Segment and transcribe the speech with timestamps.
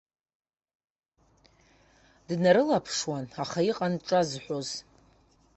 [2.27, 4.69] Днарылаԥшуан, аха иҟан дҿазҳәоз.